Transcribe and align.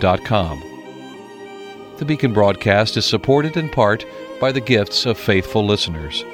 beaconbaptist.com. 0.00 1.96
The 1.98 2.04
Beacon 2.04 2.32
broadcast 2.32 2.96
is 2.96 3.04
supported 3.04 3.56
in 3.56 3.68
part 3.68 4.04
by 4.40 4.52
the 4.52 4.60
gifts 4.60 5.06
of 5.06 5.18
faithful 5.18 5.64
listeners. 5.64 6.24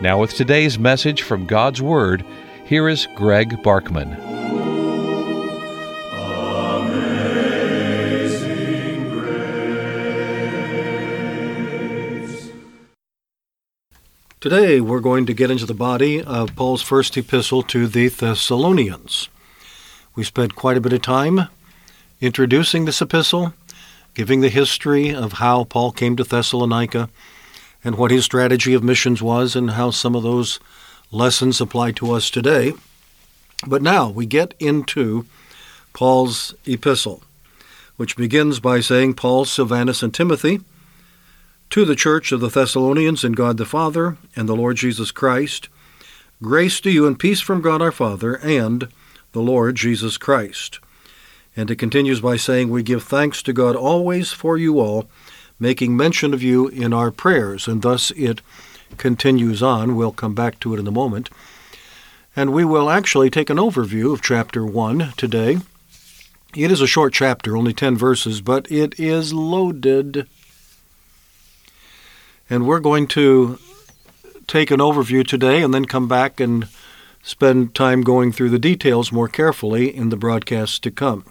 Now, 0.00 0.20
with 0.20 0.34
today's 0.34 0.78
message 0.78 1.22
from 1.22 1.46
God's 1.46 1.80
Word, 1.80 2.24
here 2.66 2.88
is 2.88 3.08
Greg 3.14 3.62
Barkman. 3.62 4.34
Today 14.38 14.80
we're 14.80 15.00
going 15.00 15.24
to 15.26 15.34
get 15.34 15.50
into 15.50 15.66
the 15.66 15.74
body 15.74 16.22
of 16.22 16.54
Paul's 16.54 16.82
first 16.82 17.16
epistle 17.16 17.62
to 17.64 17.88
the 17.88 18.08
Thessalonians. 18.08 19.28
We 20.14 20.22
spent 20.22 20.54
quite 20.54 20.76
a 20.76 20.80
bit 20.80 20.92
of 20.92 21.02
time 21.02 21.48
introducing 22.20 22.84
this 22.84 23.02
epistle, 23.02 23.52
giving 24.14 24.40
the 24.40 24.48
history 24.48 25.14
of 25.14 25.34
how 25.34 25.64
Paul 25.64 25.92
came 25.92 26.16
to 26.16 26.24
Thessalonica 26.24 27.10
and 27.84 27.96
what 27.96 28.10
his 28.10 28.24
strategy 28.24 28.72
of 28.72 28.82
missions 28.82 29.22
was 29.22 29.54
and 29.54 29.72
how 29.72 29.90
some 29.90 30.14
of 30.14 30.22
those 30.22 30.58
lessons 31.10 31.60
apply 31.60 31.92
to 31.92 32.12
us 32.12 32.30
today. 32.30 32.72
But 33.66 33.82
now 33.82 34.08
we 34.08 34.26
get 34.26 34.54
into 34.58 35.26
Paul's 35.92 36.54
epistle, 36.64 37.22
which 37.96 38.16
begins 38.16 38.60
by 38.60 38.80
saying, 38.80 39.14
Paul, 39.14 39.44
Silvanus, 39.44 40.02
and 40.02 40.12
Timothy, 40.12 40.60
to 41.70 41.84
the 41.84 41.96
church 41.96 42.32
of 42.32 42.40
the 42.40 42.48
Thessalonians 42.48 43.24
in 43.24 43.32
God 43.32 43.56
the 43.56 43.64
Father 43.64 44.16
and 44.34 44.48
the 44.48 44.56
Lord 44.56 44.76
Jesus 44.76 45.10
Christ, 45.10 45.68
grace 46.42 46.80
to 46.80 46.90
you 46.90 47.06
and 47.06 47.18
peace 47.18 47.40
from 47.40 47.60
God 47.60 47.82
our 47.82 47.92
Father 47.92 48.36
and 48.36 48.88
the 49.32 49.40
Lord 49.40 49.76
Jesus 49.76 50.16
Christ. 50.16 50.80
And 51.56 51.70
it 51.70 51.76
continues 51.76 52.20
by 52.20 52.36
saying, 52.36 52.68
We 52.68 52.82
give 52.82 53.02
thanks 53.02 53.42
to 53.42 53.52
God 53.52 53.76
always 53.76 54.32
for 54.32 54.58
you 54.58 54.78
all, 54.78 55.08
making 55.58 55.96
mention 55.96 56.34
of 56.34 56.42
you 56.42 56.68
in 56.68 56.92
our 56.92 57.10
prayers. 57.10 57.66
And 57.66 57.82
thus 57.82 58.10
it 58.12 58.42
continues 58.98 59.62
on. 59.62 59.96
We'll 59.96 60.12
come 60.12 60.34
back 60.34 60.60
to 60.60 60.74
it 60.74 60.80
in 60.80 60.86
a 60.86 60.92
moment. 60.92 61.30
And 62.34 62.52
we 62.52 62.64
will 62.64 62.90
actually 62.90 63.30
take 63.30 63.48
an 63.48 63.56
overview 63.56 64.12
of 64.12 64.20
chapter 64.20 64.66
1 64.66 65.14
today. 65.16 65.58
It 66.54 66.70
is 66.70 66.80
a 66.80 66.86
short 66.86 67.14
chapter, 67.14 67.56
only 67.56 67.72
10 67.72 67.96
verses, 67.96 68.40
but 68.40 68.70
it 68.70 68.98
is 69.00 69.32
loaded 69.32 70.26
and 72.48 72.66
we're 72.66 72.80
going 72.80 73.06
to 73.08 73.58
take 74.46 74.70
an 74.70 74.80
overview 74.80 75.26
today 75.26 75.62
and 75.62 75.74
then 75.74 75.84
come 75.84 76.06
back 76.06 76.38
and 76.38 76.68
spend 77.22 77.74
time 77.74 78.02
going 78.02 78.30
through 78.30 78.50
the 78.50 78.58
details 78.58 79.10
more 79.10 79.28
carefully 79.28 79.94
in 79.94 80.10
the 80.10 80.16
broadcasts 80.16 80.78
to 80.78 80.90
come. 80.90 81.24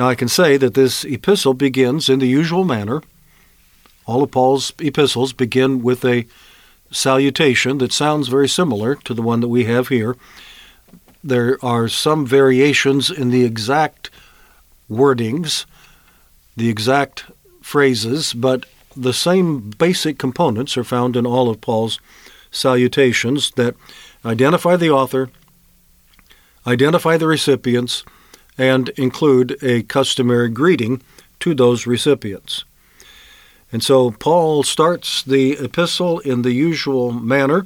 Now, 0.00 0.08
I 0.08 0.14
can 0.14 0.28
say 0.28 0.56
that 0.56 0.72
this 0.72 1.04
epistle 1.04 1.52
begins 1.52 2.08
in 2.08 2.20
the 2.20 2.26
usual 2.26 2.64
manner. 2.64 3.02
All 4.06 4.22
of 4.22 4.30
Paul's 4.30 4.72
epistles 4.78 5.34
begin 5.34 5.82
with 5.82 6.06
a 6.06 6.24
salutation 6.90 7.76
that 7.78 7.92
sounds 7.92 8.28
very 8.28 8.48
similar 8.48 8.94
to 8.94 9.12
the 9.12 9.20
one 9.20 9.40
that 9.40 9.48
we 9.48 9.64
have 9.64 9.88
here. 9.88 10.16
There 11.22 11.58
are 11.62 11.86
some 11.86 12.24
variations 12.24 13.10
in 13.10 13.28
the 13.28 13.44
exact 13.44 14.08
wordings, 14.90 15.66
the 16.56 16.70
exact 16.70 17.26
phrases, 17.60 18.32
but 18.32 18.64
the 18.96 19.12
same 19.12 19.68
basic 19.68 20.16
components 20.16 20.78
are 20.78 20.82
found 20.82 21.14
in 21.14 21.26
all 21.26 21.50
of 21.50 21.60
Paul's 21.60 22.00
salutations 22.50 23.50
that 23.56 23.76
identify 24.24 24.76
the 24.76 24.90
author, 24.90 25.28
identify 26.66 27.18
the 27.18 27.26
recipients, 27.26 28.02
and 28.58 28.88
include 28.90 29.56
a 29.62 29.82
customary 29.84 30.48
greeting 30.48 31.02
to 31.40 31.54
those 31.54 31.86
recipients. 31.86 32.64
And 33.72 33.82
so 33.82 34.10
Paul 34.10 34.62
starts 34.62 35.22
the 35.22 35.52
epistle 35.52 36.18
in 36.20 36.42
the 36.42 36.52
usual 36.52 37.12
manner, 37.12 37.64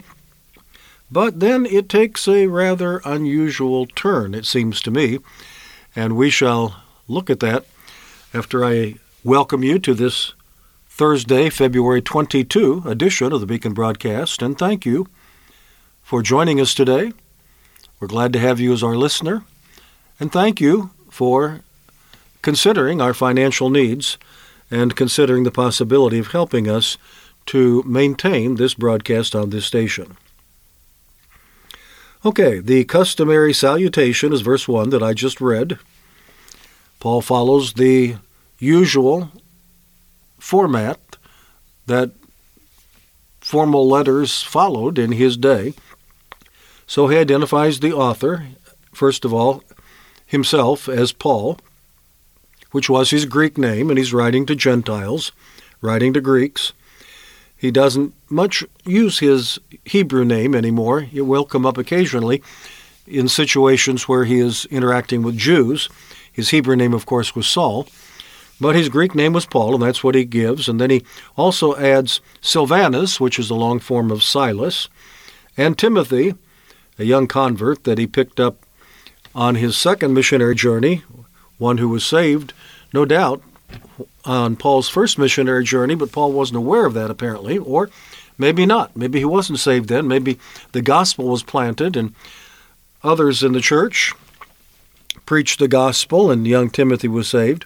but 1.10 1.40
then 1.40 1.64
it 1.66 1.88
takes 1.88 2.28
a 2.28 2.46
rather 2.46 3.00
unusual 3.04 3.86
turn, 3.86 4.34
it 4.34 4.46
seems 4.46 4.80
to 4.82 4.90
me, 4.90 5.18
and 5.96 6.16
we 6.16 6.30
shall 6.30 6.82
look 7.08 7.30
at 7.30 7.40
that 7.40 7.64
after 8.32 8.64
I 8.64 8.96
welcome 9.22 9.62
you 9.62 9.78
to 9.78 9.94
this 9.94 10.34
Thursday, 10.88 11.50
February 11.50 12.02
22 12.02 12.82
edition 12.86 13.32
of 13.32 13.40
the 13.40 13.46
Beacon 13.46 13.72
broadcast, 13.72 14.42
and 14.42 14.58
thank 14.58 14.84
you 14.84 15.08
for 16.02 16.22
joining 16.22 16.60
us 16.60 16.74
today. 16.74 17.12
We're 17.98 18.08
glad 18.08 18.32
to 18.34 18.38
have 18.38 18.60
you 18.60 18.72
as 18.72 18.82
our 18.82 18.94
listener, 18.94 19.44
and 20.20 20.32
thank 20.32 20.60
you 20.60 20.90
for 21.10 21.60
considering 22.42 23.00
our 23.00 23.14
financial 23.14 23.70
needs 23.70 24.18
and 24.70 24.96
considering 24.96 25.44
the 25.44 25.50
possibility 25.50 26.18
of 26.18 26.28
helping 26.28 26.68
us 26.68 26.96
to 27.46 27.82
maintain 27.84 28.56
this 28.56 28.74
broadcast 28.74 29.34
on 29.34 29.50
this 29.50 29.66
station. 29.66 30.16
Okay, 32.24 32.58
the 32.58 32.84
customary 32.84 33.52
salutation 33.52 34.32
is 34.32 34.40
verse 34.40 34.66
1 34.66 34.90
that 34.90 35.02
I 35.02 35.12
just 35.12 35.40
read. 35.40 35.78
Paul 36.98 37.20
follows 37.20 37.74
the 37.74 38.16
usual 38.58 39.30
format 40.38 40.98
that 41.86 42.12
formal 43.40 43.86
letters 43.86 44.42
followed 44.42 44.98
in 44.98 45.12
his 45.12 45.36
day. 45.36 45.74
So 46.86 47.08
he 47.08 47.18
identifies 47.18 47.80
the 47.80 47.92
author, 47.92 48.46
first 48.94 49.26
of 49.26 49.34
all, 49.34 49.62
himself 50.26 50.88
as 50.88 51.12
Paul, 51.12 51.58
which 52.70 52.90
was 52.90 53.10
his 53.10 53.26
Greek 53.26 53.56
name, 53.56 53.90
and 53.90 53.98
he's 53.98 54.12
writing 54.12 54.46
to 54.46 54.54
Gentiles, 54.54 55.32
writing 55.80 56.12
to 56.12 56.20
Greeks. 56.20 56.72
He 57.56 57.70
doesn't 57.70 58.14
much 58.28 58.64
use 58.84 59.20
his 59.20 59.58
Hebrew 59.84 60.24
name 60.24 60.54
anymore. 60.54 61.06
It 61.12 61.22
will 61.22 61.44
come 61.44 61.64
up 61.64 61.78
occasionally 61.78 62.42
in 63.06 63.28
situations 63.28 64.08
where 64.08 64.24
he 64.24 64.38
is 64.38 64.66
interacting 64.66 65.22
with 65.22 65.36
Jews. 65.36 65.88
His 66.32 66.50
Hebrew 66.50 66.76
name, 66.76 66.94
of 66.94 67.06
course, 67.06 67.34
was 67.34 67.46
Saul. 67.46 67.86
But 68.60 68.76
his 68.76 68.88
Greek 68.88 69.14
name 69.14 69.32
was 69.32 69.46
Paul, 69.46 69.74
and 69.74 69.82
that's 69.82 70.04
what 70.04 70.14
he 70.14 70.24
gives. 70.24 70.68
And 70.68 70.80
then 70.80 70.90
he 70.90 71.04
also 71.36 71.76
adds 71.76 72.20
Silvanus, 72.40 73.20
which 73.20 73.38
is 73.38 73.48
the 73.48 73.54
long 73.54 73.80
form 73.80 74.10
of 74.10 74.22
Silas, 74.22 74.88
and 75.56 75.78
Timothy, 75.78 76.34
a 76.98 77.04
young 77.04 77.26
convert 77.26 77.84
that 77.84 77.98
he 77.98 78.06
picked 78.06 78.38
up 78.38 78.64
on 79.34 79.56
his 79.56 79.76
second 79.76 80.14
missionary 80.14 80.54
journey, 80.54 81.02
one 81.58 81.78
who 81.78 81.88
was 81.88 82.04
saved, 82.04 82.52
no 82.92 83.04
doubt, 83.04 83.42
on 84.24 84.56
Paul's 84.56 84.88
first 84.88 85.18
missionary 85.18 85.64
journey, 85.64 85.94
but 85.94 86.12
Paul 86.12 86.32
wasn't 86.32 86.58
aware 86.58 86.86
of 86.86 86.94
that 86.94 87.10
apparently, 87.10 87.58
or 87.58 87.90
maybe 88.38 88.66
not. 88.66 88.96
Maybe 88.96 89.18
he 89.18 89.24
wasn't 89.24 89.58
saved 89.58 89.88
then. 89.88 90.08
Maybe 90.08 90.38
the 90.72 90.82
gospel 90.82 91.26
was 91.28 91.42
planted 91.42 91.96
and 91.96 92.14
others 93.02 93.42
in 93.42 93.52
the 93.52 93.60
church 93.60 94.12
preached 95.26 95.58
the 95.58 95.68
gospel 95.68 96.30
and 96.30 96.46
young 96.46 96.70
Timothy 96.70 97.08
was 97.08 97.28
saved. 97.28 97.64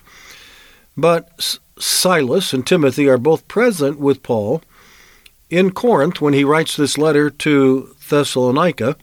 But 0.96 1.58
Silas 1.78 2.52
and 2.52 2.66
Timothy 2.66 3.08
are 3.08 3.18
both 3.18 3.48
present 3.48 3.98
with 3.98 4.22
Paul 4.22 4.62
in 5.50 5.70
Corinth 5.70 6.20
when 6.20 6.34
he 6.34 6.44
writes 6.44 6.76
this 6.76 6.98
letter 6.98 7.30
to 7.30 7.94
Thessalonica. 8.08 8.96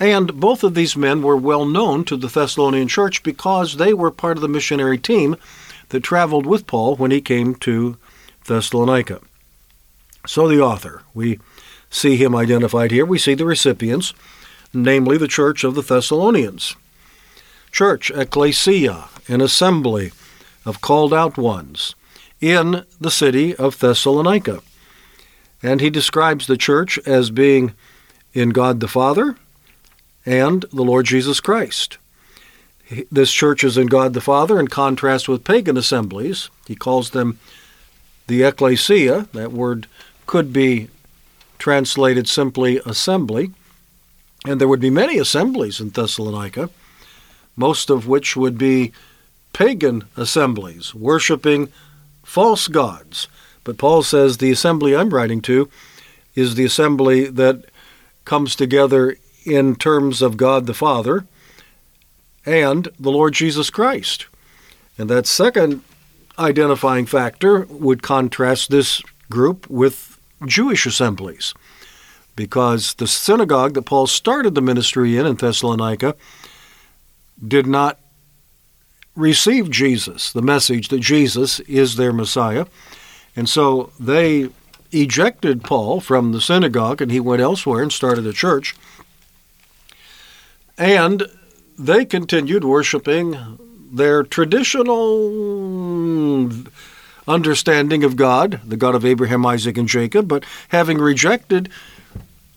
And 0.00 0.38
both 0.38 0.62
of 0.62 0.74
these 0.74 0.96
men 0.96 1.22
were 1.22 1.36
well 1.36 1.64
known 1.64 2.04
to 2.04 2.16
the 2.16 2.28
Thessalonian 2.28 2.88
church 2.88 3.22
because 3.22 3.76
they 3.76 3.92
were 3.92 4.10
part 4.10 4.36
of 4.36 4.42
the 4.42 4.48
missionary 4.48 4.98
team 4.98 5.36
that 5.88 6.02
traveled 6.02 6.46
with 6.46 6.66
Paul 6.66 6.96
when 6.96 7.10
he 7.10 7.20
came 7.20 7.54
to 7.56 7.96
Thessalonica. 8.46 9.20
So 10.26 10.46
the 10.46 10.60
author, 10.60 11.02
we 11.14 11.40
see 11.90 12.16
him 12.16 12.34
identified 12.34 12.90
here. 12.90 13.04
We 13.04 13.18
see 13.18 13.34
the 13.34 13.46
recipients, 13.46 14.14
namely 14.72 15.16
the 15.16 15.28
church 15.28 15.64
of 15.64 15.74
the 15.74 15.82
Thessalonians. 15.82 16.76
Church, 17.72 18.10
ecclesia, 18.10 19.08
an 19.26 19.40
assembly, 19.40 20.12
of 20.64 20.80
called 20.80 21.14
out 21.14 21.36
ones 21.36 21.94
in 22.40 22.84
the 23.00 23.10
city 23.10 23.56
of 23.56 23.78
Thessalonica. 23.78 24.60
And 25.62 25.80
he 25.80 25.90
describes 25.90 26.46
the 26.46 26.56
church 26.56 26.98
as 27.06 27.30
being 27.30 27.72
in 28.32 28.50
God 28.50 28.80
the 28.80 28.88
Father 28.88 29.36
and 30.28 30.66
the 30.70 30.84
Lord 30.84 31.06
Jesus 31.06 31.40
Christ. 31.40 31.96
This 33.10 33.32
church 33.32 33.64
is 33.64 33.78
in 33.78 33.86
God 33.86 34.12
the 34.12 34.20
Father 34.20 34.60
in 34.60 34.68
contrast 34.68 35.26
with 35.26 35.42
pagan 35.42 35.78
assemblies. 35.78 36.50
He 36.66 36.74
calls 36.74 37.10
them 37.10 37.38
the 38.26 38.42
ecclesia. 38.42 39.26
That 39.32 39.52
word 39.52 39.86
could 40.26 40.52
be 40.52 40.88
translated 41.58 42.28
simply 42.28 42.78
assembly. 42.84 43.52
And 44.44 44.60
there 44.60 44.68
would 44.68 44.80
be 44.80 44.90
many 44.90 45.16
assemblies 45.18 45.80
in 45.80 45.90
Thessalonica, 45.90 46.68
most 47.56 47.88
of 47.88 48.06
which 48.06 48.36
would 48.36 48.58
be 48.58 48.92
pagan 49.54 50.04
assemblies, 50.14 50.94
worshiping 50.94 51.72
false 52.22 52.68
gods. 52.68 53.28
But 53.64 53.78
Paul 53.78 54.02
says 54.02 54.36
the 54.36 54.50
assembly 54.50 54.94
I'm 54.94 55.10
writing 55.10 55.40
to 55.42 55.70
is 56.34 56.54
the 56.54 56.66
assembly 56.66 57.28
that 57.28 57.64
comes 58.26 58.54
together 58.54 59.16
in 59.44 59.76
terms 59.76 60.22
of 60.22 60.36
God 60.36 60.66
the 60.66 60.74
Father 60.74 61.26
and 62.44 62.88
the 62.98 63.10
Lord 63.10 63.34
Jesus 63.34 63.70
Christ. 63.70 64.26
And 64.96 65.08
that 65.10 65.26
second 65.26 65.82
identifying 66.38 67.06
factor 67.06 67.66
would 67.68 68.02
contrast 68.02 68.70
this 68.70 69.02
group 69.30 69.68
with 69.68 70.18
Jewish 70.46 70.86
assemblies. 70.86 71.54
Because 72.36 72.94
the 72.94 73.08
synagogue 73.08 73.74
that 73.74 73.82
Paul 73.82 74.06
started 74.06 74.54
the 74.54 74.62
ministry 74.62 75.16
in 75.16 75.26
in 75.26 75.34
Thessalonica 75.36 76.14
did 77.46 77.66
not 77.66 77.98
receive 79.16 79.70
Jesus, 79.70 80.32
the 80.32 80.42
message 80.42 80.88
that 80.88 81.00
Jesus 81.00 81.58
is 81.60 81.96
their 81.96 82.12
Messiah. 82.12 82.66
And 83.34 83.48
so 83.48 83.92
they 83.98 84.48
ejected 84.92 85.64
Paul 85.64 86.00
from 86.00 86.32
the 86.32 86.40
synagogue 86.40 87.02
and 87.02 87.10
he 87.10 87.20
went 87.20 87.42
elsewhere 87.42 87.82
and 87.82 87.92
started 87.92 88.26
a 88.26 88.32
church. 88.32 88.76
And 90.78 91.24
they 91.78 92.04
continued 92.04 92.64
worshiping 92.64 93.58
their 93.90 94.22
traditional 94.22 95.18
understanding 97.26 98.04
of 98.04 98.16
God, 98.16 98.60
the 98.64 98.76
God 98.76 98.94
of 98.94 99.04
Abraham, 99.04 99.44
Isaac, 99.44 99.76
and 99.76 99.88
Jacob, 99.88 100.28
but 100.28 100.44
having 100.68 100.98
rejected 100.98 101.68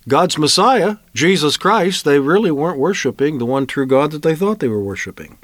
God's 0.08 0.38
Messiah, 0.38 0.98
Jesus 1.14 1.58
Christ, 1.58 2.06
they 2.06 2.20
really 2.20 2.52
weren't 2.52 2.80
worshiping 2.80 3.38
the 3.38 3.46
one 3.46 3.68
true 3.68 3.86
God 3.86 4.12
that 4.12 4.24
they 4.24 4.36
thought 4.36 4.60
they 4.60 4.68
were 4.68 4.82
worshiping. 4.82 5.38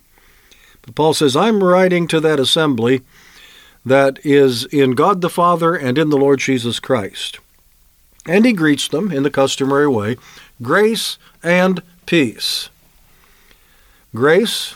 But 0.81 0.95
Paul 0.95 1.13
says, 1.13 1.35
I'm 1.35 1.63
writing 1.63 2.07
to 2.07 2.19
that 2.21 2.39
assembly 2.39 3.01
that 3.85 4.19
is 4.25 4.65
in 4.65 4.91
God 4.91 5.21
the 5.21 5.29
Father 5.29 5.75
and 5.75 5.97
in 5.97 6.09
the 6.09 6.18
Lord 6.18 6.39
Jesus 6.39 6.79
Christ. 6.79 7.39
And 8.25 8.45
he 8.45 8.53
greets 8.53 8.88
them 8.88 9.12
in 9.12 9.24
the 9.24 9.29
customary 9.29 9.88
way 9.88 10.18
grace 10.62 11.18
and 11.44 11.81
peace. 12.07 12.69
Grace 14.15 14.75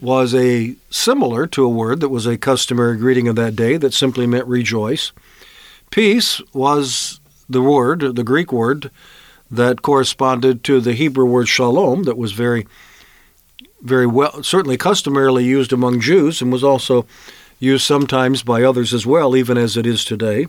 was 0.00 0.34
a 0.34 0.74
similar 0.88 1.46
to 1.48 1.64
a 1.64 1.68
word 1.68 2.00
that 2.00 2.08
was 2.08 2.26
a 2.26 2.38
customary 2.38 2.96
greeting 2.96 3.28
of 3.28 3.36
that 3.36 3.54
day 3.54 3.76
that 3.76 3.92
simply 3.92 4.26
meant 4.26 4.46
rejoice. 4.46 5.12
Peace 5.90 6.40
was 6.54 7.20
the 7.50 7.60
word, 7.60 8.16
the 8.16 8.24
Greek 8.24 8.52
word, 8.52 8.90
that 9.50 9.82
corresponded 9.82 10.64
to 10.64 10.80
the 10.80 10.94
Hebrew 10.94 11.26
word 11.26 11.46
shalom, 11.46 12.04
that 12.04 12.16
was 12.16 12.32
very, 12.32 12.66
very 13.82 14.06
well, 14.06 14.42
certainly 14.42 14.78
customarily 14.78 15.44
used 15.44 15.72
among 15.72 16.00
Jews 16.00 16.40
and 16.40 16.50
was 16.50 16.64
also 16.64 17.04
used 17.60 17.84
sometimes 17.84 18.42
by 18.42 18.62
others 18.62 18.94
as 18.94 19.04
well, 19.04 19.36
even 19.36 19.58
as 19.58 19.76
it 19.76 19.86
is 19.86 20.04
today. 20.04 20.46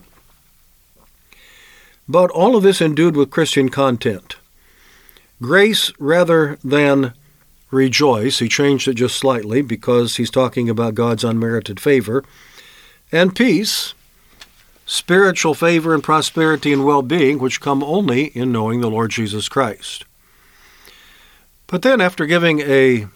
But 2.08 2.30
all 2.30 2.56
of 2.56 2.62
this 2.62 2.80
endued 2.80 3.16
with 3.16 3.30
Christian 3.30 3.68
content. 3.68 4.36
Grace 5.44 5.92
rather 5.98 6.58
than 6.64 7.12
rejoice, 7.70 8.38
he 8.38 8.48
changed 8.48 8.88
it 8.88 8.94
just 8.94 9.16
slightly 9.16 9.60
because 9.60 10.16
he's 10.16 10.30
talking 10.30 10.70
about 10.70 10.94
God's 10.94 11.22
unmerited 11.22 11.78
favor, 11.78 12.24
and 13.12 13.36
peace, 13.36 13.92
spiritual 14.86 15.52
favor 15.52 15.92
and 15.92 16.02
prosperity 16.02 16.72
and 16.72 16.82
well 16.82 17.02
being, 17.02 17.38
which 17.38 17.60
come 17.60 17.84
only 17.84 18.26
in 18.28 18.52
knowing 18.52 18.80
the 18.80 18.90
Lord 18.90 19.10
Jesus 19.10 19.50
Christ. 19.50 20.06
But 21.66 21.82
then, 21.82 22.00
after 22.00 22.24
giving 22.24 22.60
a 22.60 23.06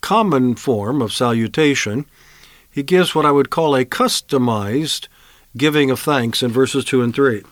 common 0.00 0.54
form 0.54 1.02
of 1.02 1.12
salutation, 1.12 2.06
he 2.70 2.84
gives 2.84 3.16
what 3.16 3.26
I 3.26 3.32
would 3.32 3.50
call 3.50 3.74
a 3.74 3.84
customized 3.84 5.08
giving 5.56 5.90
of 5.90 5.98
thanks 5.98 6.40
in 6.40 6.52
verses 6.52 6.84
2 6.84 7.02
and 7.02 7.12
3. 7.12 7.42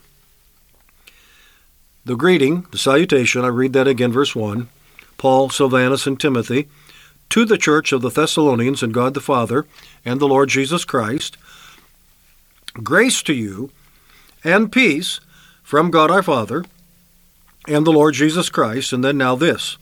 The 2.04 2.16
greeting, 2.16 2.66
the 2.70 2.78
salutation, 2.78 3.44
I 3.44 3.48
read 3.48 3.72
that 3.72 3.88
again, 3.88 4.12
verse 4.12 4.34
1 4.34 4.68
Paul, 5.16 5.48
Silvanus, 5.48 6.06
and 6.06 6.20
Timothy, 6.20 6.68
to 7.30 7.44
the 7.44 7.58
church 7.58 7.92
of 7.92 8.02
the 8.02 8.10
Thessalonians 8.10 8.82
and 8.82 8.92
God 8.92 9.14
the 9.14 9.20
Father 9.20 9.66
and 10.04 10.20
the 10.20 10.28
Lord 10.28 10.50
Jesus 10.50 10.84
Christ, 10.84 11.36
Grace 12.82 13.22
to 13.22 13.32
you 13.32 13.70
and 14.42 14.70
peace 14.70 15.20
from 15.62 15.90
God 15.90 16.10
our 16.10 16.22
Father 16.22 16.64
and 17.66 17.86
the 17.86 17.92
Lord 17.92 18.14
Jesus 18.14 18.50
Christ. 18.50 18.92
And 18.92 19.02
then 19.02 19.16
now 19.16 19.34
this. 19.34 19.78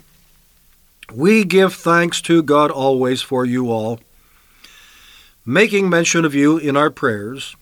We 1.12 1.44
give 1.44 1.74
thanks 1.74 2.22
to 2.22 2.42
God 2.42 2.70
always 2.70 3.20
for 3.20 3.44
you 3.44 3.70
all, 3.70 4.00
making 5.44 5.90
mention 5.90 6.24
of 6.24 6.34
you 6.34 6.56
in 6.56 6.76
our 6.76 6.90
prayers, 6.90 7.56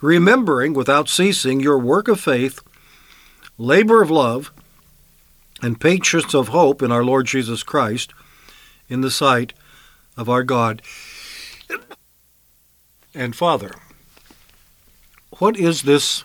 remembering 0.00 0.74
without 0.74 1.08
ceasing 1.08 1.60
your 1.60 1.78
work 1.78 2.08
of 2.08 2.20
faith, 2.20 2.60
labor 3.62 4.02
of 4.02 4.10
love, 4.10 4.52
and 5.62 5.80
patience 5.80 6.34
of 6.34 6.48
hope 6.48 6.82
in 6.82 6.90
our 6.90 7.04
Lord 7.04 7.26
Jesus 7.26 7.62
Christ 7.62 8.12
in 8.88 9.00
the 9.00 9.10
sight 9.10 9.52
of 10.16 10.28
our 10.28 10.42
God 10.42 10.82
and 13.14 13.36
Father. 13.36 13.70
What 15.38 15.56
is 15.56 15.82
this 15.82 16.24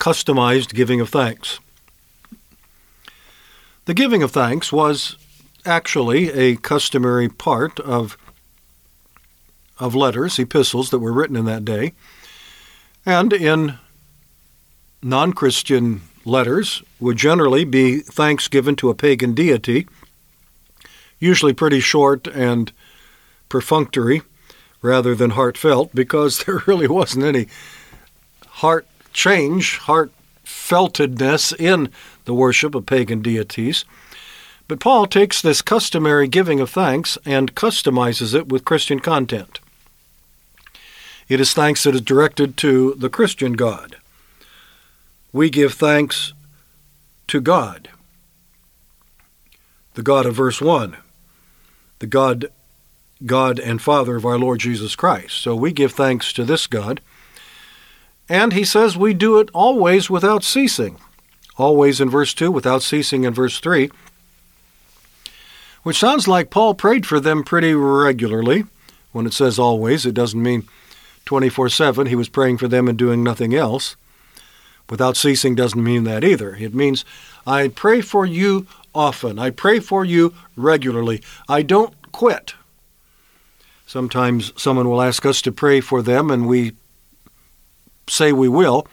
customized 0.00 0.74
giving 0.74 1.00
of 1.00 1.10
thanks? 1.10 1.60
The 3.84 3.94
giving 3.94 4.22
of 4.22 4.30
thanks 4.30 4.72
was 4.72 5.16
actually 5.66 6.30
a 6.30 6.56
customary 6.56 7.28
part 7.28 7.78
of, 7.80 8.16
of 9.78 9.94
letters, 9.94 10.38
epistles 10.38 10.88
that 10.90 10.98
were 10.98 11.12
written 11.12 11.36
in 11.36 11.44
that 11.44 11.66
day. 11.66 11.92
And 13.04 13.32
in 13.32 13.78
non 15.06 15.32
Christian 15.32 16.02
letters 16.24 16.82
would 16.98 17.16
generally 17.16 17.64
be 17.64 18.00
thanks 18.00 18.48
given 18.48 18.74
to 18.76 18.90
a 18.90 18.94
pagan 18.94 19.34
deity, 19.34 19.86
usually 21.20 21.52
pretty 21.52 21.80
short 21.80 22.26
and 22.26 22.72
perfunctory 23.48 24.22
rather 24.82 25.14
than 25.14 25.30
heartfelt, 25.30 25.94
because 25.94 26.38
there 26.44 26.62
really 26.66 26.88
wasn't 26.88 27.24
any 27.24 27.46
heart 28.48 28.86
change, 29.12 29.78
heart 29.78 30.10
feltedness 30.44 31.54
in 31.58 31.90
the 32.24 32.34
worship 32.34 32.74
of 32.74 32.86
pagan 32.86 33.22
deities. 33.22 33.84
But 34.68 34.80
Paul 34.80 35.06
takes 35.06 35.40
this 35.40 35.62
customary 35.62 36.26
giving 36.26 36.58
of 36.58 36.70
thanks 36.70 37.16
and 37.24 37.54
customizes 37.54 38.34
it 38.34 38.48
with 38.48 38.64
Christian 38.64 38.98
content. 38.98 39.60
It 41.28 41.40
is 41.40 41.54
thanks 41.54 41.84
that 41.84 41.94
is 41.94 42.00
directed 42.00 42.56
to 42.58 42.94
the 42.94 43.08
Christian 43.08 43.52
God. 43.52 43.96
We 45.36 45.50
give 45.50 45.74
thanks 45.74 46.32
to 47.26 47.42
God, 47.42 47.90
the 49.92 50.02
God 50.02 50.24
of 50.24 50.34
verse 50.34 50.62
1, 50.62 50.96
the 51.98 52.06
God 52.06 52.46
God 53.26 53.58
and 53.58 53.82
Father 53.82 54.16
of 54.16 54.24
our 54.24 54.38
Lord 54.38 54.60
Jesus 54.60 54.96
Christ. 54.96 55.36
So 55.36 55.54
we 55.54 55.72
give 55.72 55.92
thanks 55.92 56.32
to 56.32 56.42
this 56.42 56.66
God 56.66 57.02
and 58.30 58.54
he 58.54 58.64
says 58.64 58.96
we 58.96 59.12
do 59.12 59.38
it 59.38 59.50
always 59.52 60.08
without 60.08 60.42
ceasing. 60.42 60.96
Always 61.58 62.00
in 62.00 62.08
verse 62.08 62.32
2, 62.32 62.50
without 62.50 62.82
ceasing 62.82 63.24
in 63.24 63.34
verse 63.34 63.60
3. 63.60 63.90
Which 65.82 65.98
sounds 65.98 66.26
like 66.26 66.48
Paul 66.48 66.72
prayed 66.72 67.04
for 67.04 67.20
them 67.20 67.44
pretty 67.44 67.74
regularly. 67.74 68.64
When 69.12 69.26
it 69.26 69.34
says 69.34 69.58
always, 69.58 70.06
it 70.06 70.14
doesn't 70.14 70.42
mean 70.42 70.66
24 71.26 71.68
7. 71.68 72.06
He 72.06 72.16
was 72.16 72.30
praying 72.30 72.56
for 72.56 72.68
them 72.68 72.88
and 72.88 72.96
doing 72.96 73.22
nothing 73.22 73.54
else. 73.54 73.96
Without 74.88 75.16
ceasing 75.16 75.54
doesn't 75.54 75.82
mean 75.82 76.04
that 76.04 76.24
either. 76.24 76.54
It 76.54 76.74
means 76.74 77.04
I 77.46 77.68
pray 77.68 78.00
for 78.00 78.24
you 78.24 78.66
often. 78.94 79.38
I 79.38 79.50
pray 79.50 79.80
for 79.80 80.04
you 80.04 80.34
regularly. 80.56 81.22
I 81.48 81.62
don't 81.62 81.94
quit. 82.12 82.54
Sometimes 83.86 84.52
someone 84.60 84.88
will 84.88 85.02
ask 85.02 85.24
us 85.26 85.42
to 85.42 85.52
pray 85.52 85.80
for 85.80 86.02
them, 86.02 86.30
and 86.30 86.48
we 86.48 86.72
say 88.08 88.32
we 88.32 88.48
will, 88.48 88.86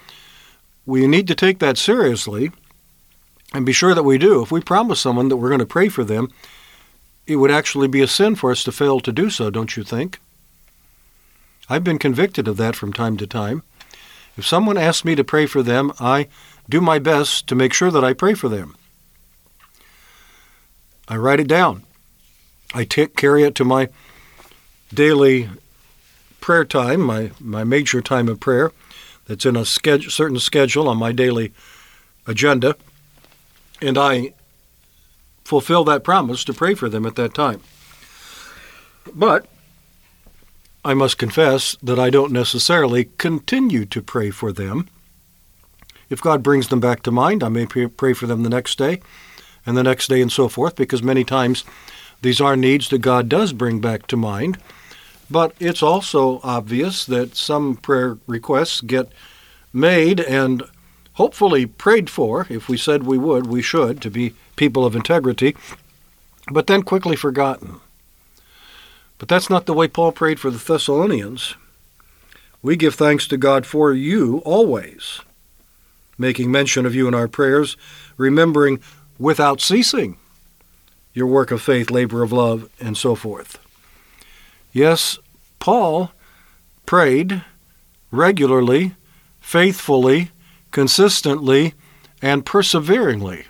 we 0.86 1.08
need 1.08 1.28
to 1.28 1.36
take 1.36 1.60
that 1.60 1.78
seriously 1.78 2.52
and 3.54 3.66
be 3.66 3.74
sure 3.74 3.94
that 3.94 4.04
we 4.04 4.18
do. 4.18 4.42
If 4.42 4.52
we 4.52 4.62
promise 4.62 5.00
someone 5.00 5.30
that 5.30 5.38
we're 5.38 5.50
going 5.50 5.60
to 5.60 5.66
pray 5.66 5.90
for 5.90 6.04
them, 6.04 6.32
it 7.26 7.38
would 7.38 7.52
actually 7.52 7.88
be 7.88 8.02
a 8.02 8.08
sin 8.08 8.36
for 8.36 8.52
us 8.52 8.64
to 8.64 8.72
fail 8.72 9.00
to 9.00 9.12
do 9.12 9.30
so, 9.30 9.50
don't 9.50 9.78
you 9.78 9.84
think? 9.84 10.20
I've 11.70 11.84
been 11.84 12.00
convicted 12.00 12.48
of 12.48 12.58
that 12.58 12.76
from 12.76 12.92
time 12.92 13.18
to 13.18 13.28
time. 13.28 13.64
If 14.38 14.46
someone 14.46 14.78
asks 14.78 15.06
me 15.06 15.16
to 15.16 15.24
pray 15.24 15.46
for 15.46 15.62
them, 15.62 15.92
I 16.00 16.28
do 16.70 16.82
my 16.82 17.00
best 17.00 17.48
to 17.48 17.56
make 17.56 17.74
sure 17.74 17.92
that 17.92 18.04
I 18.04 18.14
pray 18.14 18.34
for 18.34 18.50
them. 18.50 18.76
I 21.08 21.18
write 21.18 21.40
it 21.40 21.48
down. 21.48 21.84
I 22.74 22.86
carry 22.86 23.44
it 23.44 23.56
to 23.56 23.66
my 23.66 23.90
daily 24.94 25.50
prayer 26.42 26.66
time, 26.66 27.02
my, 27.02 27.32
my 27.40 27.64
major 27.64 28.02
time 28.02 28.28
of 28.28 28.40
prayer, 28.40 28.72
that's 29.26 29.46
in 29.46 29.56
a 29.56 29.66
certain 29.66 30.40
schedule 30.40 30.90
on 30.90 30.98
my 30.98 31.12
daily 31.12 31.54
agenda, 32.28 32.76
and 33.82 33.98
I 33.98 34.34
fulfill 35.44 35.84
that 35.86 36.04
promise 36.04 36.44
to 36.46 36.54
pray 36.54 36.74
for 36.74 36.90
them 36.90 37.06
at 37.06 37.16
that 37.16 37.34
time. 37.34 37.62
But 39.14 39.46
I 40.86 40.94
must 40.94 41.18
confess 41.18 41.78
that 41.82 41.98
I 41.98 42.10
don't 42.10 42.32
necessarily 42.32 43.10
continue 43.18 43.86
to 43.86 44.02
pray 44.02 44.32
for 44.32 44.52
them. 44.52 44.90
If 46.10 46.22
God 46.22 46.44
brings 46.44 46.68
them 46.68 46.82
back 46.82 47.04
to 47.04 47.12
mind, 47.12 47.42
I 47.42 47.50
may 47.50 47.66
pray 47.66 48.14
for 48.14 48.28
them 48.28 48.44
the 48.44 48.50
next 48.50 48.78
day 48.78 49.02
and 49.66 49.78
the 49.78 49.84
next 49.84 50.10
day 50.10 50.22
and 50.22 50.32
so 50.32 50.50
forth, 50.50 50.76
because 50.76 51.02
many 51.02 51.24
times 51.24 51.64
these 52.22 52.42
are 52.42 52.58
needs 52.58 52.90
that 52.90 53.00
God 53.00 53.30
does 53.30 53.54
bring 53.54 53.80
back 53.80 54.08
to 54.08 54.18
mind. 54.18 54.58
But 55.32 55.56
it's 55.60 55.82
also 55.82 56.42
obvious 56.44 57.06
that 57.06 57.36
some 57.36 57.78
prayer 57.78 58.18
requests 58.28 58.82
get 58.82 59.10
made 59.72 60.20
and 60.20 60.64
hopefully 61.14 61.66
prayed 61.66 62.10
for. 62.10 62.46
If 62.50 62.68
we 62.68 62.78
said 62.78 63.04
we 63.04 63.18
would, 63.18 63.48
we 63.48 63.62
should, 63.62 64.02
to 64.02 64.12
be 64.12 64.34
people 64.58 64.86
of 64.86 64.96
integrity, 64.96 65.56
but 66.52 66.68
then 66.68 66.84
quickly 66.84 67.16
forgotten. 67.16 67.80
But 69.24 69.30
that's 69.30 69.50
not 69.50 69.68
the 69.68 69.74
way 69.74 69.88
Paul 69.88 70.12
prayed 70.12 70.38
for 70.38 70.52
the 70.52 70.58
Thessalonians. 70.58 71.56
We 72.62 72.76
give 72.76 72.96
thanks 72.96 73.26
to 73.30 73.38
God 73.38 73.66
for 73.66 73.94
you 73.94 74.40
always, 74.40 75.22
making 76.18 76.52
mention 76.52 76.86
of 76.86 76.94
you 76.94 77.08
in 77.08 77.14
our 77.14 77.30
prayers, 77.30 77.78
remembering 78.18 78.82
without 79.18 79.62
ceasing 79.62 80.18
your 81.14 81.28
work 81.28 81.52
of 81.52 81.62
faith, 81.62 81.90
labor 81.90 82.22
of 82.22 82.34
love, 82.34 82.70
and 82.82 82.98
so 82.98 83.16
forth. 83.16 83.60
Yes, 84.74 85.18
Paul 85.58 86.12
prayed 86.86 87.46
regularly, 88.12 88.94
faithfully, 89.40 90.32
consistently, 90.72 91.76
and 92.22 92.46
perseveringly 92.46 93.46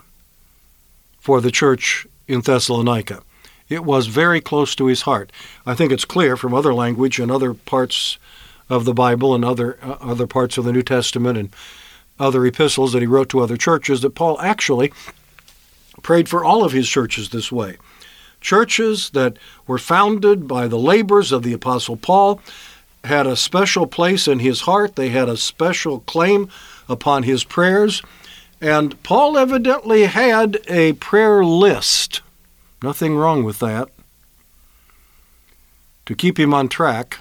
for 1.20 1.42
the 1.42 1.50
church 1.50 2.06
in 2.28 2.42
Thessalonica. 2.42 3.24
It 3.74 3.84
was 3.84 4.08
very 4.08 4.40
close 4.40 4.76
to 4.76 4.86
his 4.86 5.02
heart. 5.02 5.32
I 5.66 5.74
think 5.74 5.92
it's 5.92 6.06
clear 6.06 6.38
from 6.38 6.54
other 6.54 6.74
language 6.74 7.20
and 7.20 7.32
other 7.32 7.54
parts 7.54 8.20
of 8.70 8.86
the 8.86 8.94
Bible 8.94 9.34
and 9.34 9.44
other 9.44 9.78
uh, 9.82 9.98
other 10.00 10.28
parts 10.28 10.58
of 10.58 10.66
the 10.66 10.72
New 10.72 10.84
Testament 10.84 11.38
and 11.38 11.50
other 12.20 12.46
epistles 12.46 12.94
that 12.94 13.02
he 13.02 13.08
wrote 13.08 13.30
to 13.30 13.40
other 13.40 13.58
churches 13.58 14.02
that 14.02 14.16
Paul 14.16 14.40
actually 14.40 14.94
prayed 16.04 16.30
for 16.30 16.46
all 16.46 16.64
of 16.64 16.72
his 16.72 16.88
churches 16.88 17.30
this 17.30 17.52
way. 17.52 17.78
Churches 18.42 19.10
that 19.12 19.38
were 19.66 19.78
founded 19.78 20.48
by 20.48 20.68
the 20.68 20.78
labors 20.78 21.32
of 21.32 21.44
the 21.44 21.54
apostle 21.54 21.98
Paul 21.98 22.42
had 23.04 23.26
a 23.26 23.36
special 23.36 23.88
place 23.88 24.28
in 24.28 24.40
his 24.40 24.62
heart. 24.62 24.96
They 24.96 25.10
had 25.10 25.30
a 25.30 25.38
special 25.38 26.02
claim 26.02 26.50
upon 26.88 27.24
his 27.24 27.44
prayers. 27.44 28.02
And 28.62 29.02
Paul 29.04 29.38
evidently 29.38 30.04
had 30.06 30.60
a 30.68 30.94
prayer 30.94 31.44
list. 31.44 32.22
Nothing 32.84 33.16
wrong 33.16 33.46
with 33.46 33.60
that. 33.60 33.88
To 36.06 36.14
keep 36.14 36.38
him 36.38 36.54
on 36.54 36.68
track, 36.68 37.18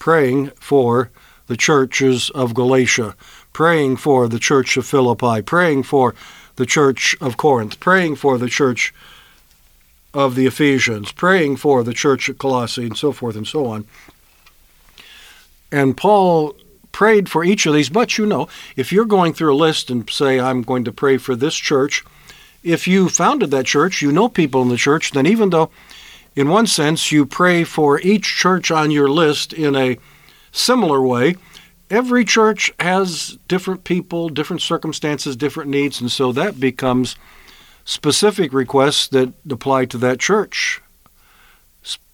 praying 0.00 0.48
for 0.58 1.12
the 1.46 1.56
churches 1.56 2.28
of 2.30 2.54
Galatia, 2.54 3.14
praying 3.52 3.98
for 3.98 4.26
the 4.26 4.40
church 4.40 4.76
of 4.76 4.84
Philippi, 4.84 5.42
praying 5.42 5.84
for 5.84 6.16
the 6.56 6.66
church 6.66 7.16
of 7.20 7.36
Corinth, 7.36 7.78
praying 7.78 8.16
for 8.16 8.36
the 8.36 8.48
church 8.48 8.92
of 10.12 10.34
the 10.34 10.46
Ephesians, 10.46 11.12
praying 11.12 11.58
for 11.58 11.84
the 11.84 11.94
church 11.94 12.28
at 12.28 12.38
Colossae, 12.38 12.86
and 12.86 12.96
so 12.96 13.12
forth 13.12 13.36
and 13.36 13.46
so 13.46 13.66
on. 13.66 13.86
And 15.70 15.96
Paul 15.96 16.56
prayed 16.90 17.28
for 17.28 17.44
each 17.44 17.64
of 17.64 17.74
these, 17.74 17.90
but 17.90 18.18
you 18.18 18.26
know, 18.26 18.48
if 18.74 18.90
you're 18.90 19.04
going 19.04 19.34
through 19.34 19.54
a 19.54 19.64
list 19.66 19.88
and 19.88 20.10
say, 20.10 20.40
I'm 20.40 20.62
going 20.62 20.82
to 20.82 20.92
pray 20.92 21.16
for 21.16 21.36
this 21.36 21.54
church, 21.54 22.04
if 22.62 22.86
you 22.86 23.08
founded 23.08 23.50
that 23.50 23.66
church, 23.66 24.02
you 24.02 24.12
know 24.12 24.28
people 24.28 24.62
in 24.62 24.68
the 24.68 24.76
church, 24.76 25.12
then 25.12 25.26
even 25.26 25.50
though 25.50 25.70
in 26.36 26.48
one 26.48 26.66
sense 26.66 27.10
you 27.10 27.26
pray 27.26 27.64
for 27.64 28.00
each 28.00 28.24
church 28.24 28.70
on 28.70 28.90
your 28.90 29.08
list 29.08 29.52
in 29.52 29.74
a 29.74 29.98
similar 30.52 31.02
way, 31.02 31.36
every 31.90 32.24
church 32.24 32.70
has 32.78 33.38
different 33.48 33.84
people, 33.84 34.28
different 34.28 34.62
circumstances, 34.62 35.36
different 35.36 35.70
needs, 35.70 36.00
and 36.00 36.10
so 36.10 36.32
that 36.32 36.60
becomes 36.60 37.16
specific 37.84 38.52
requests 38.52 39.08
that 39.08 39.32
apply 39.50 39.84
to 39.86 39.98
that 39.98 40.20
church 40.20 40.80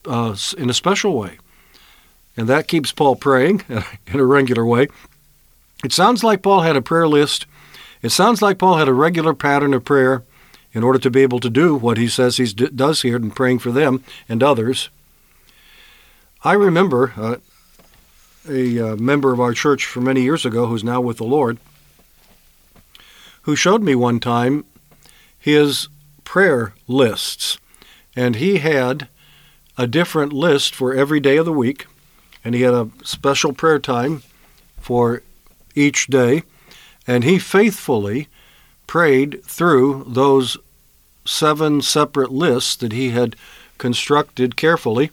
uh, 0.06 0.36
in 0.56 0.70
a 0.70 0.74
special 0.74 1.18
way. 1.18 1.38
And 2.36 2.48
that 2.48 2.68
keeps 2.68 2.92
Paul 2.92 3.16
praying 3.16 3.62
in 4.06 4.20
a 4.20 4.24
regular 4.24 4.64
way. 4.64 4.88
It 5.84 5.92
sounds 5.92 6.22
like 6.22 6.42
Paul 6.42 6.60
had 6.60 6.76
a 6.76 6.82
prayer 6.82 7.08
list. 7.08 7.46
It 8.02 8.10
sounds 8.10 8.40
like 8.40 8.58
Paul 8.58 8.76
had 8.76 8.88
a 8.88 8.94
regular 8.94 9.34
pattern 9.34 9.74
of 9.74 9.84
prayer 9.84 10.22
in 10.76 10.84
order 10.84 10.98
to 10.98 11.10
be 11.10 11.22
able 11.22 11.40
to 11.40 11.48
do 11.48 11.74
what 11.74 11.96
he 11.96 12.06
says 12.06 12.36
he 12.36 12.44
does 12.44 13.00
here 13.00 13.16
in 13.16 13.30
praying 13.30 13.58
for 13.58 13.72
them 13.72 14.04
and 14.28 14.42
others. 14.42 14.90
I 16.44 16.52
remember 16.52 17.14
uh, 17.16 17.36
a 18.48 18.92
uh, 18.92 18.96
member 18.96 19.32
of 19.32 19.40
our 19.40 19.54
church 19.54 19.86
from 19.86 20.04
many 20.04 20.22
years 20.22 20.44
ago 20.44 20.66
who's 20.66 20.84
now 20.84 21.00
with 21.00 21.16
the 21.16 21.24
Lord 21.24 21.58
who 23.42 23.56
showed 23.56 23.82
me 23.82 23.94
one 23.94 24.20
time 24.20 24.64
his 25.38 25.88
prayer 26.24 26.74
lists. 26.86 27.58
And 28.14 28.36
he 28.36 28.58
had 28.58 29.08
a 29.78 29.86
different 29.86 30.32
list 30.32 30.74
for 30.74 30.92
every 30.92 31.20
day 31.20 31.36
of 31.36 31.46
the 31.46 31.52
week 31.52 31.86
and 32.44 32.54
he 32.54 32.62
had 32.62 32.74
a 32.74 32.90
special 33.02 33.52
prayer 33.52 33.78
time 33.78 34.22
for 34.78 35.22
each 35.74 36.06
day, 36.06 36.44
and 37.04 37.24
he 37.24 37.40
faithfully 37.40 38.28
prayed 38.86 39.42
through 39.44 40.04
those 40.06 40.56
seven 41.26 41.82
separate 41.82 42.32
lists 42.32 42.76
that 42.76 42.92
he 42.92 43.10
had 43.10 43.36
constructed 43.78 44.56
carefully 44.56 45.10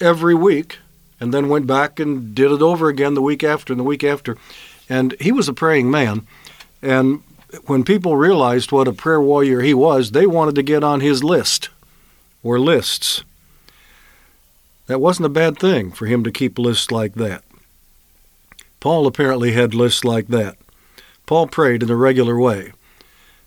every 0.00 0.34
week, 0.34 0.78
and 1.20 1.32
then 1.32 1.48
went 1.48 1.66
back 1.66 2.00
and 2.00 2.34
did 2.34 2.50
it 2.50 2.62
over 2.62 2.88
again 2.88 3.14
the 3.14 3.22
week 3.22 3.44
after 3.44 3.72
and 3.72 3.80
the 3.80 3.84
week 3.84 4.02
after. 4.02 4.36
And 4.88 5.14
he 5.20 5.30
was 5.30 5.48
a 5.48 5.52
praying 5.52 5.90
man. 5.90 6.26
And 6.82 7.22
when 7.66 7.84
people 7.84 8.16
realized 8.16 8.72
what 8.72 8.88
a 8.88 8.92
prayer 8.92 9.20
warrior 9.20 9.60
he 9.60 9.74
was, 9.74 10.10
they 10.10 10.26
wanted 10.26 10.54
to 10.56 10.62
get 10.62 10.82
on 10.82 11.00
his 11.00 11.22
list 11.22 11.68
or 12.42 12.58
lists. 12.58 13.22
That 14.86 15.00
wasn't 15.00 15.26
a 15.26 15.30
bad 15.30 15.58
thing 15.58 15.92
for 15.92 16.06
him 16.06 16.24
to 16.24 16.32
keep 16.32 16.58
lists 16.58 16.90
like 16.90 17.14
that. 17.14 17.44
Paul 18.80 19.06
apparently 19.06 19.52
had 19.52 19.74
lists 19.74 20.04
like 20.04 20.26
that. 20.28 20.56
Paul 21.26 21.46
prayed 21.46 21.84
in 21.84 21.90
a 21.90 21.96
regular 21.96 22.36
way. 22.36 22.72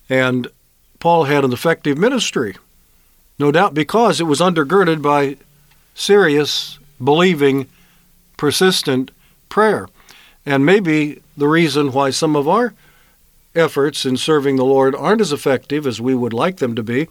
And 0.08 0.48
Paul 1.00 1.26
had 1.26 1.44
an 1.44 1.54
effective 1.54 1.98
ministry, 1.98 2.56
no 3.38 3.52
doubt 3.52 3.74
because 3.74 4.20
it 4.20 4.26
was 4.26 4.40
undergirded 4.40 5.02
by 5.02 5.38
serious, 5.94 6.80
believing, 7.04 7.68
persistent 8.38 9.12
prayer. 9.50 9.88
And 10.46 10.66
maybe 10.66 11.22
the 11.38 11.48
reason 11.48 11.92
why 11.92 12.10
some 12.12 12.36
of 12.36 12.48
our 12.48 12.74
efforts 13.56 14.06
in 14.06 14.18
serving 14.18 14.58
the 14.58 14.66
Lord 14.66 14.94
aren't 14.96 15.22
as 15.22 15.32
effective 15.32 15.88
as 15.88 16.02
we 16.02 16.14
would 16.14 16.34
like 16.34 16.58
them 16.58 16.76
to 16.76 16.84
be 16.84 17.08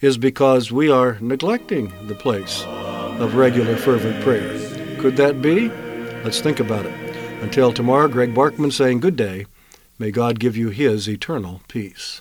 is 0.00 0.18
because 0.18 0.72
we 0.72 0.90
are 0.90 1.18
neglecting 1.20 1.92
the 2.06 2.14
place 2.14 2.64
of 2.64 3.36
regular 3.36 3.76
fervent 3.76 4.22
prayer. 4.22 4.58
Could 4.98 5.16
that 5.16 5.40
be? 5.40 5.68
Let's 6.24 6.40
think 6.40 6.60
about 6.60 6.86
it. 6.86 6.94
Until 7.42 7.72
tomorrow, 7.72 8.08
Greg 8.08 8.34
Barkman 8.34 8.72
saying 8.72 9.00
good 9.00 9.16
day. 9.16 9.46
May 9.98 10.10
God 10.10 10.40
give 10.40 10.56
you 10.56 10.70
his 10.70 11.08
eternal 11.08 11.62
peace. 11.68 12.20